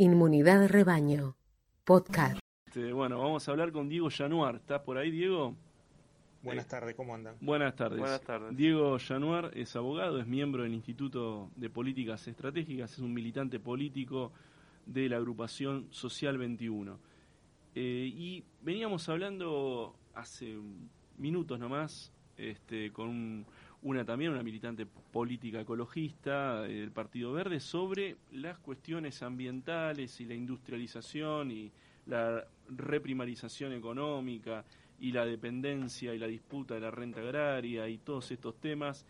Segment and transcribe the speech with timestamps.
[0.00, 1.34] Inmunidad de rebaño.
[1.82, 2.38] Podcast.
[2.66, 4.54] Este, bueno, vamos a hablar con Diego Januar.
[4.54, 5.56] ¿Estás por ahí, Diego?
[6.40, 7.34] Buenas tardes, ¿cómo andan?
[7.40, 7.98] Buenas tardes.
[7.98, 8.56] Buenas tardes.
[8.56, 14.30] Diego Januar es abogado, es miembro del Instituto de Políticas Estratégicas, es un militante político
[14.86, 16.96] de la agrupación Social 21.
[17.74, 20.56] Eh, y veníamos hablando hace
[21.16, 23.46] minutos nomás este, con un-
[23.82, 30.34] una también, una militante política ecologista del Partido Verde, sobre las cuestiones ambientales y la
[30.34, 31.70] industrialización y
[32.06, 34.64] la reprimarización económica
[35.00, 39.06] y la dependencia y la disputa de la renta agraria y todos estos temas.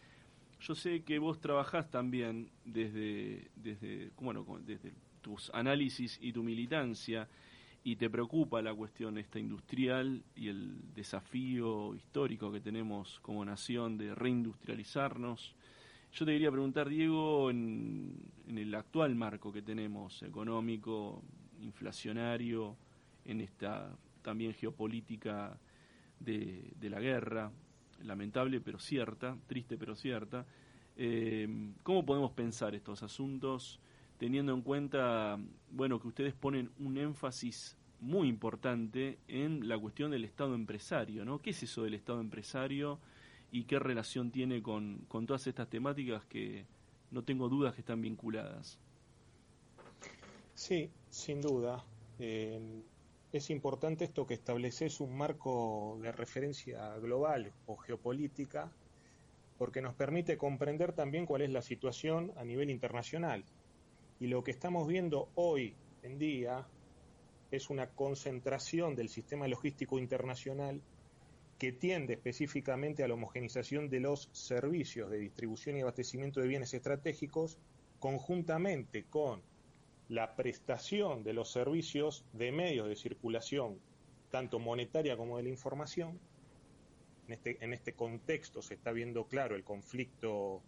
[0.60, 4.92] Yo sé que vos trabajás también desde, desde, bueno, desde
[5.22, 7.28] tus análisis y tu militancia
[7.84, 13.96] y te preocupa la cuestión esta industrial y el desafío histórico que tenemos como nación
[13.96, 15.54] de reindustrializarnos.
[16.12, 18.14] Yo te quería preguntar, Diego, en,
[18.46, 21.22] en el actual marco que tenemos económico,
[21.60, 22.76] inflacionario,
[23.24, 25.58] en esta también geopolítica
[26.18, 27.52] de, la guerra,
[28.02, 30.46] lamentable pero cierta, triste pero cierta,
[30.96, 31.48] eh,
[31.82, 33.80] ¿cómo podemos pensar estos asuntos
[34.18, 35.38] teniendo en cuenta,
[35.70, 41.40] bueno, que ustedes ponen un énfasis muy importante en la cuestión del Estado empresario, ¿no?
[41.40, 42.98] ¿Qué es eso del Estado empresario
[43.50, 46.66] y qué relación tiene con, todas estas temáticas que
[47.10, 48.78] no tengo dudas que están vinculadas?
[50.54, 51.84] Sí, sin duda.
[52.18, 52.82] Eh,
[53.32, 58.70] es importante esto que estableces un marco de referencia global o geopolítica,
[59.58, 63.44] porque nos permite comprender también cuál es la situación a nivel internacional.
[64.20, 66.66] Y lo que estamos viendo hoy en día
[67.50, 70.82] es una concentración del sistema logístico internacional
[71.58, 76.74] que tiende específicamente a la homogenización de los servicios de distribución y abastecimiento de bienes
[76.74, 77.58] estratégicos
[77.98, 79.42] conjuntamente con
[80.08, 83.78] la prestación de los servicios de medios de circulación,
[84.30, 86.18] tanto monetaria como de la información.
[87.26, 90.62] En este, en este contexto se está viendo claro el conflicto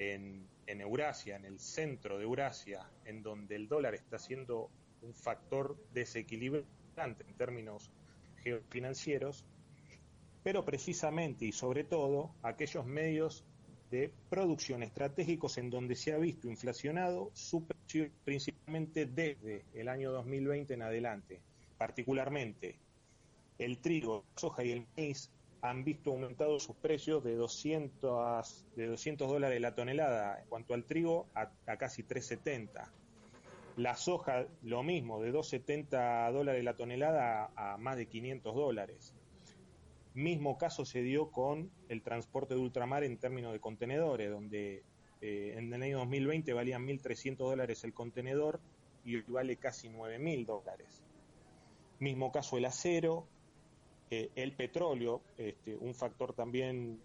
[0.00, 4.70] en, Eurasia, en el centro de Eurasia, en donde el dólar está siendo
[5.02, 7.90] un factor desequilibrante en términos
[8.42, 9.44] geofinancieros,
[10.42, 13.44] pero precisamente y sobre todo aquellos medios
[13.90, 17.30] de producción estratégicos en donde se ha visto inflacionado
[18.24, 21.40] principalmente desde el año 2020 en adelante.
[21.76, 22.76] Particularmente
[23.58, 25.30] el trigo, la soja y el maíz
[25.62, 30.84] han visto aumentados sus precios de 200, de 200 dólares la tonelada en cuanto al
[30.84, 32.90] trigo a, casi 370.
[33.76, 39.14] La soja lo mismo, de 270 dólares la tonelada a, a más de 500 dólares.
[40.14, 44.82] Mismo caso se dio con el transporte de ultramar en términos de contenedores, donde
[45.20, 48.60] eh, en el año 2020 valían 1.300 dólares el contenedor
[49.04, 51.02] y hoy vale casi 9.000 dólares.
[51.98, 53.26] Mismo caso el acero,
[54.10, 57.00] el petróleo, este, un factor también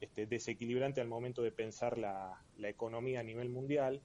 [0.00, 4.02] este, desequilibrante al momento de pensar la, economía a nivel mundial,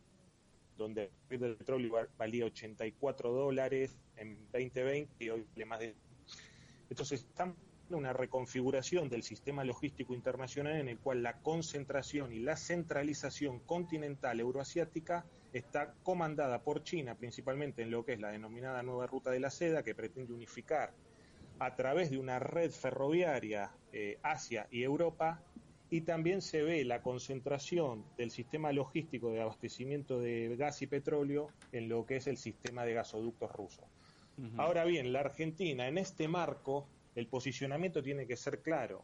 [0.78, 5.96] donde el petróleo valía 84 dólares en 2020 y hoy vale más de...
[6.90, 7.58] Entonces estamos
[7.90, 14.40] una reconfiguración del sistema logístico internacional en el cual la concentración y la centralización continental
[14.40, 19.40] euroasiática está comandada por China, principalmente en lo que es la denominada nueva ruta de
[19.40, 20.94] la seda, que pretende unificar
[21.60, 25.42] a través de una red ferroviaria eh, Asia y Europa,
[25.90, 31.48] y también se ve la concentración del sistema logístico de abastecimiento de gas y petróleo
[31.72, 33.84] en lo que es el sistema de gasoductos ruso.
[34.38, 34.54] Uh -huh.
[34.58, 39.04] Ahora bien, la Argentina en este marco el posicionamiento tiene que ser claro.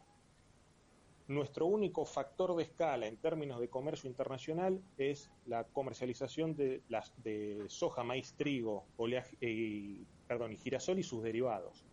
[1.28, 7.14] Nuestro único factor de escala en términos de comercio internacional es la comercialización de, las,
[7.22, 11.86] de soja, maíz, trigo, oleaje, eh, perdón, y girasol y sus derivados.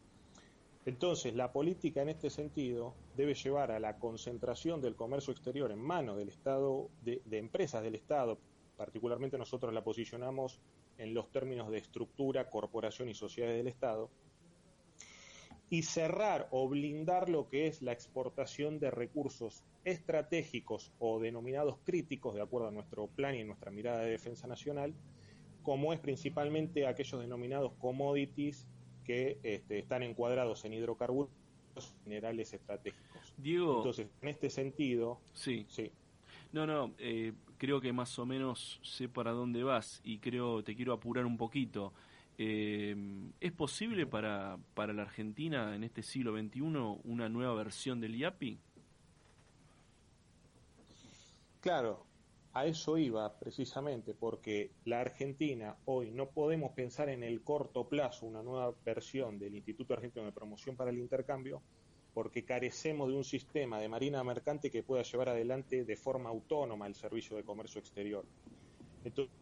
[0.85, 5.79] Entonces, la política en este sentido debe llevar a la concentración del comercio exterior en
[5.79, 8.39] manos del Estado, de, empresas del Estado,
[8.77, 10.61] particularmente nosotros la posicionamos
[10.97, 14.09] en los términos de estructura, corporación y sociedades del Estado,
[15.69, 22.35] y cerrar o blindar lo que es la exportación de recursos estratégicos o denominados críticos,
[22.35, 24.95] de acuerdo a nuestro plan y nuestra mirada de defensa nacional,
[25.61, 28.65] como es principalmente aquellos denominados commodities
[29.09, 31.31] que este, están encuadrados en hidrocarburos
[32.05, 33.33] minerales estratégicos.
[33.37, 33.77] Diego.
[33.77, 35.19] Entonces, en este sentido.
[35.33, 35.65] Sí.
[35.67, 35.91] sí.
[36.51, 40.75] No, no, eh, creo que más o menos sé para dónde vas y creo, te
[40.75, 41.91] quiero apurar un poquito.
[42.37, 42.95] Eh,
[43.39, 46.61] ¿Es posible para, para la Argentina en este siglo XXI
[47.03, 48.59] una nueva versión del IAPI?
[51.61, 52.05] Claro,
[52.53, 58.25] a eso iba precisamente, porque la Argentina hoy no podemos pensar en el corto plazo
[58.25, 61.61] una nueva versión del Instituto Argentino de Promoción para el Intercambio,
[62.13, 66.87] porque carecemos de un sistema de marina mercante que pueda llevar adelante de forma autónoma
[66.87, 68.25] el servicio de comercio exterior.
[69.03, 69.33] Entonces,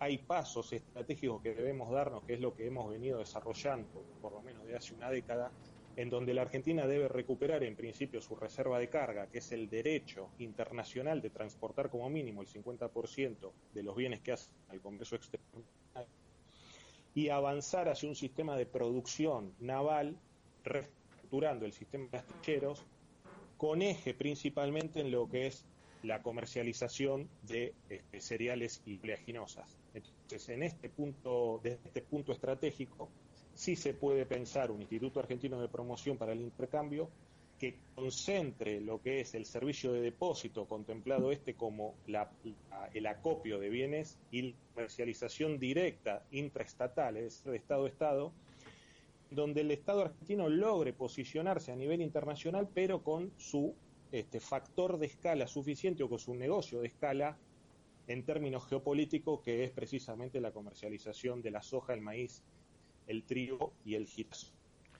[0.00, 4.42] hay pasos estratégicos que debemos darnos, que es lo que hemos venido desarrollando por lo
[4.42, 5.52] menos de hace una década,
[5.96, 9.68] en donde la Argentina debe recuperar en principio su reserva de carga, que es el
[9.68, 15.16] derecho internacional de transportar como mínimo el 50% de los bienes que hace al comercio
[15.16, 15.64] exterior,
[17.14, 20.16] y avanzar hacia un sistema de producción naval,
[20.64, 22.84] reestructurando el sistema de astilleros,
[23.56, 25.66] con eje principalmente en lo que es
[26.02, 29.76] la comercialización de este, cereales y oleaginosas.
[29.92, 33.10] Entonces, en este punto, desde este punto estratégico,
[33.60, 37.10] sí se puede pensar un Instituto Argentino de Promoción para el Intercambio
[37.58, 41.94] que concentre lo que es el servicio de depósito, contemplado este como
[42.94, 48.32] el acopio de bienes y comercialización directa intraestatal, es decir, de Estado a Estado,
[49.30, 53.74] donde el Estado argentino logre posicionarse a nivel internacional, pero con su
[54.10, 57.36] este, factor de escala suficiente o con su negocio de escala
[58.06, 62.42] en términos geopolíticos, que es precisamente la comercialización de la soja, el maíz,
[63.10, 64.50] el trigo y el girasol.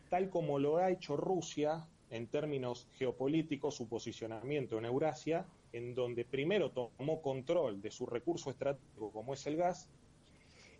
[0.08, 6.24] Tal como lo ha hecho Rusia en términos geopolíticos, su posicionamiento en Eurasia, en donde
[6.24, 9.88] primero tomó control de su recurso estratégico como es el gas,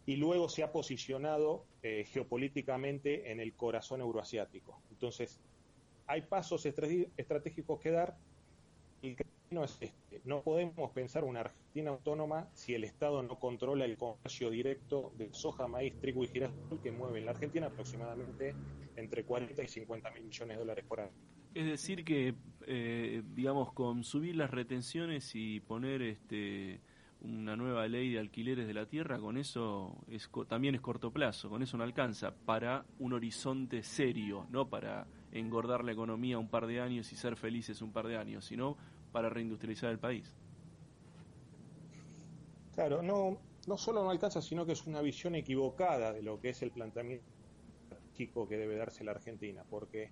[0.06, 4.80] y luego se ha posicionado eh, geopolíticamente en el corazón euroasiático.
[4.90, 5.38] Entonces,
[6.08, 8.16] hay pasos estratégicos que dar
[9.50, 10.20] no es este.
[10.24, 15.32] No podemos pensar una Argentina autónoma si el Estado no controla el comercio directo de
[15.34, 18.54] soja, maíz, trigo y girasol que mueve en la Argentina aproximadamente
[18.94, 21.10] entre 40 y 50 mil millones de dólares por año.
[21.52, 22.34] Es decir que,
[22.66, 26.80] eh, digamos, con subir las retenciones y poner este
[27.22, 31.50] una nueva ley de alquileres de la tierra, con eso es, también es corto plazo,
[31.50, 36.66] con eso no alcanza para un horizonte serio, no para engordar la economía un par
[36.66, 38.78] de años y ser felices un par de años, sino
[39.12, 40.34] para reindustrializar el país.
[42.74, 46.50] Claro, no, no solo no alcanza, sino que es una visión equivocada de lo que
[46.50, 47.24] es el planteamiento
[48.14, 50.10] chico que debe darse la Argentina, porque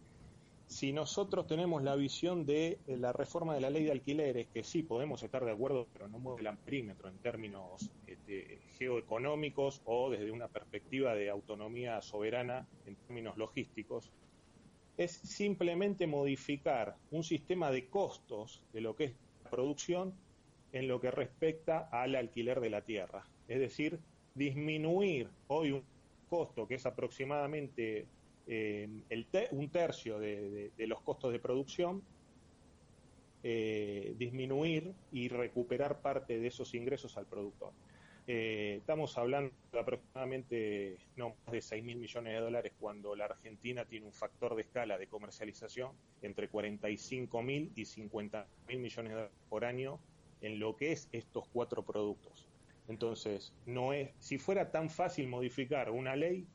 [0.69, 4.83] si nosotros tenemos la visión de la reforma de la ley de alquileres, que sí
[4.83, 10.31] podemos estar de acuerdo, pero no mueve el amperímetro en términos este, geoeconómicos o desde
[10.31, 14.12] una perspectiva de autonomía soberana en términos logísticos,
[14.99, 19.12] es simplemente modificar un sistema de costos de lo que es
[19.45, 20.12] la producción
[20.73, 23.25] en lo que respecta al alquiler de la tierra.
[23.47, 24.00] Es decir,
[24.35, 25.85] disminuir hoy un
[26.29, 28.06] costo que es aproximadamente
[28.49, 28.89] eh,
[29.53, 32.03] un tercio de, los costos de producción,
[33.45, 37.73] eh, disminuir y recuperar parte de esos ingresos al productor.
[38.31, 43.25] Eh, estamos hablando de aproximadamente no más de 6 mil millones de dólares cuando la
[43.25, 49.13] Argentina tiene un factor de escala de comercialización entre 45 mil y 50 mil millones
[49.13, 49.99] de dólares por año
[50.43, 52.47] en lo que es estos cuatro productos.
[52.87, 56.47] Entonces, no es, si fuera tan fácil modificar una ley,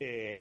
[0.00, 0.40] eh,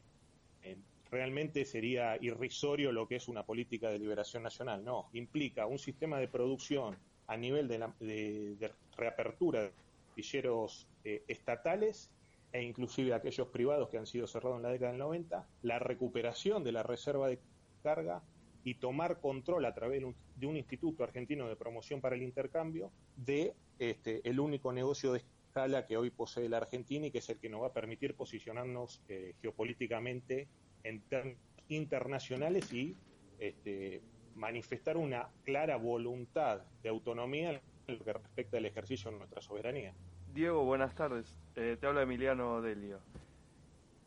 [1.11, 4.85] realmente sería irrisorio lo que es una política de liberación nacional.
[4.85, 6.97] No, implica un sistema de producción
[7.27, 9.69] a nivel de, de, reapertura
[10.17, 12.11] de villeros eh, estatales
[12.51, 16.63] e inclusive aquellos privados que han sido cerrados en la década del 90, la recuperación
[16.63, 17.39] de la reserva de
[17.83, 18.23] carga
[18.63, 20.01] y tomar control a través
[20.35, 25.19] de un, instituto argentino de promoción para el intercambio de este, el único negocio de
[25.19, 28.15] escala que hoy posee la Argentina y que es el que nos va a permitir
[28.15, 30.47] posicionarnos eh, geopolíticamente
[30.83, 32.95] en términos internacionales y
[33.39, 34.01] este,
[34.35, 39.93] manifestar una clara voluntad de autonomía en lo que respecta al ejercicio de nuestra soberanía.
[40.37, 41.35] Diego, buenas tardes.
[41.55, 42.99] Eh, te habla Emiliano Delio.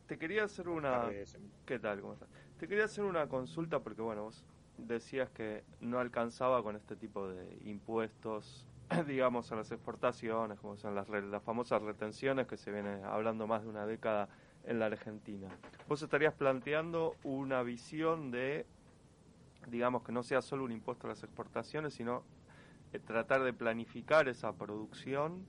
[0.06, 1.08] Te quería hacer una...
[1.66, 2.00] ¿Qué tal?
[2.00, 2.28] ¿Cómo estás?
[2.56, 4.44] Te quería hacer una consulta porque, bueno, vos
[4.78, 8.64] decías que no alcanzaba con este tipo de impuestos,
[9.08, 13.64] digamos, a las exportaciones, como son las, las famosas retenciones que se viene hablando más
[13.64, 14.28] de una década
[14.62, 15.48] en la Argentina.
[15.88, 18.66] Vos estarías planteando una visión de,
[19.66, 22.22] digamos, que no sea solo un impuesto a las exportaciones, sino
[22.92, 25.44] eh, tratar de planificar esa producción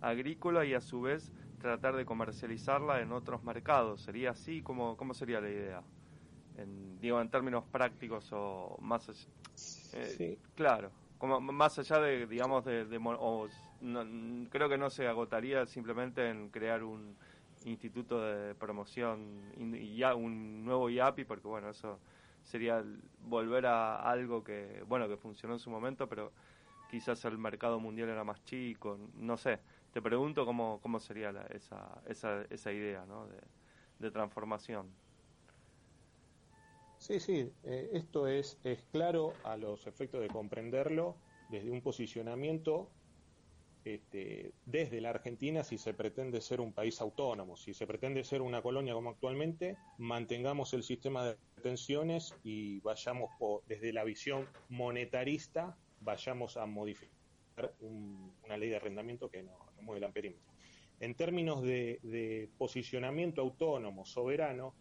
[0.00, 4.02] agrícola y a su vez tratar de comercializarla en otros mercados.
[4.02, 4.62] ¿Sería así?
[4.62, 5.82] ¿Cómo, cómo sería la idea?
[6.56, 9.08] En, digo, en términos prácticos o más...
[9.94, 12.86] Eh, Claro, como más allá de, digamos, de...
[14.50, 17.16] creo que no se agotaría simplemente en crear un
[17.64, 19.42] instituto de promoción
[19.74, 21.98] y ya un nuevo IAPI porque bueno eso
[22.44, 22.84] sería
[23.22, 26.30] volver a algo que bueno que funcionó en su momento pero
[26.88, 29.58] quizás el mercado mundial era más chico, no sé.
[29.96, 33.26] Te pregunto cómo, cómo sería esa, esa, esa idea ¿no?
[33.98, 34.94] de, transformación.
[36.98, 41.16] Sí, sí, eh, esto es, es claro a los efectos de comprenderlo
[41.48, 42.90] desde un posicionamiento
[43.86, 48.42] este, desde la Argentina si se pretende ser un país autónomo, si se pretende ser
[48.42, 53.30] una colonia como actualmente, mantengamos el sistema de tensiones y vayamos
[53.66, 60.04] desde la visión monetarista, vayamos a modificar una ley de arrendamiento que no, mueve el
[60.04, 60.42] amperímetro.
[61.00, 64.74] En términos de posicionamiento autónomo, soberano,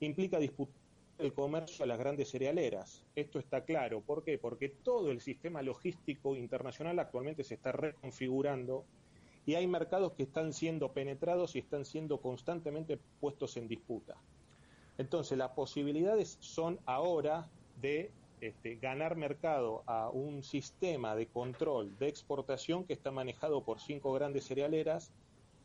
[0.00, 0.80] implica disputar
[1.20, 3.04] el comercio a las grandes cerealeras.
[3.14, 4.00] Esto está claro.
[4.00, 4.38] ¿Por qué?
[4.38, 8.86] Porque todo el sistema logístico internacional actualmente se está reconfigurando
[9.46, 14.16] y hay mercados que están siendo penetrados y están siendo constantemente puestos en disputa.
[14.98, 17.48] Entonces, las posibilidades son ahora
[17.80, 23.80] de este, ganar mercado a un sistema de control de exportación que está manejado por
[23.80, 25.12] cinco grandes cerealeras,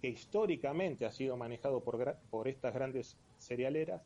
[0.01, 4.01] que históricamente ha sido manejado por, por estas grandes cerealeras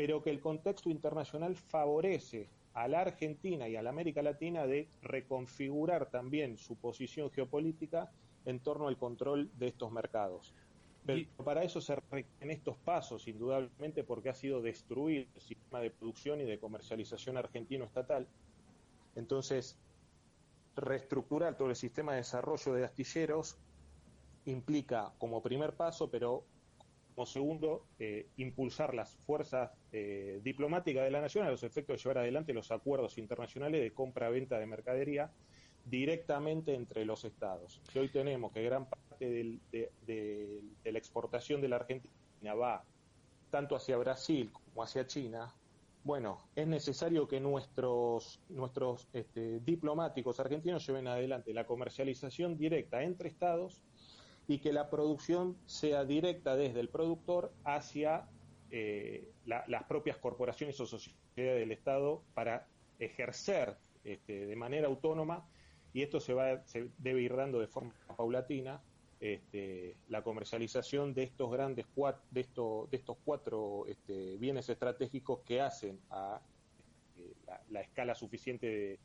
[0.00, 4.88] pero que el contexto internacional favorece a la Argentina y a la América Latina de
[5.02, 8.10] reconfigurar también su posición geopolítica
[8.46, 10.54] en torno al control de estos mercados.
[11.14, 15.90] Pero para eso se requieren estos pasos, indudablemente, porque ha sido destruido el sistema de
[15.90, 18.26] producción y de comercialización argentino estatal.
[19.16, 19.78] Entonces,
[20.76, 23.58] reestructurar todo el sistema de desarrollo de astilleros
[24.44, 26.44] implica como primer paso, pero
[27.14, 32.02] como segundo, eh, impulsar las fuerzas eh, diplomáticas de la nación a los efectos de
[32.02, 35.30] llevar adelante los acuerdos internacionales de compra-venta de mercadería
[35.84, 37.82] directamente entre los estados.
[37.92, 42.84] Que hoy tenemos que gran parte de, la exportación de la Argentina va
[43.50, 45.54] tanto hacia Brasil como hacia China,
[46.02, 53.28] bueno, es necesario que nuestros, nuestros este, diplomáticos argentinos lleven adelante la comercialización directa entre
[53.28, 53.82] estados
[54.48, 58.28] y que la producción sea directa desde el productor hacia
[58.70, 62.66] eh, las propias corporaciones o sociedades del Estado para
[62.98, 65.46] ejercer este, de manera autónoma
[65.92, 68.80] y esto se va se debe ir dando de forma paulatina
[69.20, 71.84] este, la comercialización de estos grandes
[72.30, 76.40] de estos de estos cuatro este, bienes estratégicos que hacen a
[77.18, 77.34] eh,
[77.68, 78.98] la, escala suficiente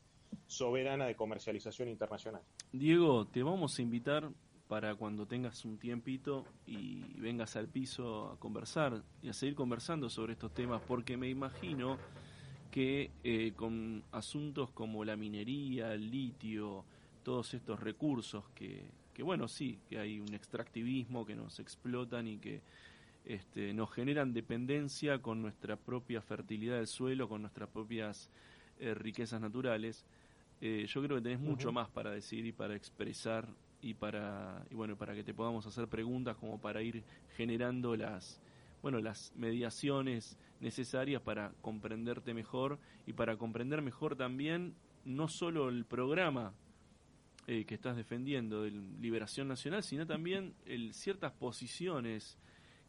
[0.47, 2.41] soberana de comercialización internacional.
[2.71, 4.31] Diego, te vamos a invitar
[4.69, 10.09] para cuando tengas un tiempito y vengas al piso a conversar y a seguir conversando
[10.09, 11.97] sobre estos temas, porque me imagino
[12.71, 16.85] que eh, con asuntos como la minería, el litio,
[17.23, 22.37] todos estos recursos que, que, bueno, sí, que hay un extractivismo que nos explotan y
[22.37, 22.61] que
[23.23, 28.29] este, nos generan dependencia con nuestra propia fertilidad del suelo, con nuestras propias
[28.77, 30.05] eh, riquezas naturales.
[30.59, 33.47] Eh, yo creo que tenés mucho más para decir y para expresar
[33.81, 37.03] y para y bueno para que te podamos hacer preguntas como para ir
[37.35, 38.39] generando las
[38.81, 45.83] bueno las mediaciones necesarias para comprenderte mejor y para comprender mejor también no solo el
[45.83, 46.53] programa
[47.47, 52.37] eh, que estás defendiendo de Liberación Nacional sino también el, ciertas posiciones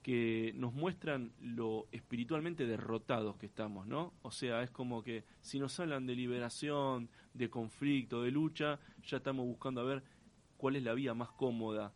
[0.06, 4.14] que nos muestran lo espiritualmente derrotados que estamos, ¿no?
[4.22, 9.16] O sea, es como que si nos hablan de liberación, de conflicto, de lucha, ya
[9.16, 10.04] estamos buscando a ver
[10.56, 11.92] cuál es la vía más cómoda,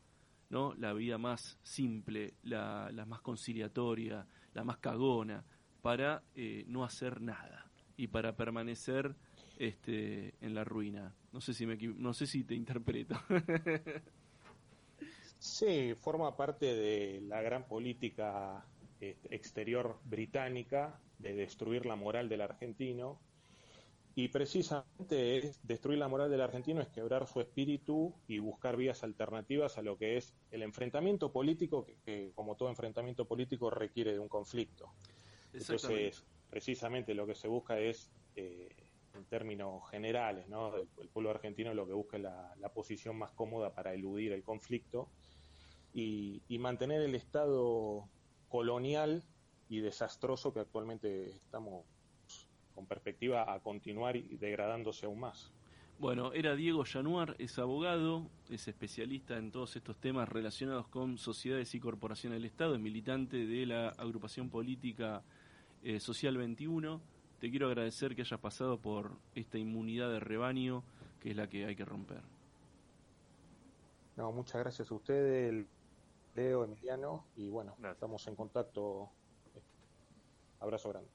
[0.49, 0.75] ¿no?
[0.75, 5.45] La vía más simple, la, más conciliatoria, la más cagona,
[5.81, 9.15] para eh, no hacer nada y para permanecer
[9.57, 11.15] este, en la ruina.
[11.33, 13.15] No sé si me no sé si te interpreto.
[15.39, 18.65] sí, forma parte de la gran política
[19.01, 23.21] este, exterior británica de destruir la moral del argentino
[24.15, 29.03] y precisamente es destruir la moral del argentino es quebrar su espíritu y buscar vías
[29.05, 34.19] alternativas a lo que es el enfrentamiento político, que, como todo enfrentamiento político requiere de
[34.19, 34.93] un conflicto.
[35.53, 38.69] Entonces, precisamente lo que se busca es, eh,
[39.21, 40.75] en términos generales, ¿no?
[40.77, 45.09] el, pueblo argentino lo que busca es la, posición más cómoda para eludir el conflicto
[45.93, 48.09] y, mantener el estado
[48.49, 49.23] colonial
[49.69, 51.85] y desastroso que actualmente estamos
[52.75, 55.53] con perspectiva a continuar y degradándose aún más.
[55.99, 61.75] Bueno, era Diego Januar, es abogado, es especialista en todos estos temas relacionados con sociedades
[61.75, 65.23] y corporaciones del Estado, es militante de la agrupación política
[65.83, 67.01] eh, Social 21.
[67.41, 70.85] Te quiero agradecer que hayas pasado por esta inmunidad de rebaño
[71.21, 72.21] que es la que hay que romper.
[74.17, 75.67] No, muchas gracias a ustedes,
[76.35, 79.09] Leo, Emiliano, y bueno, estamos en contacto.
[80.61, 81.09] Abrazo grande.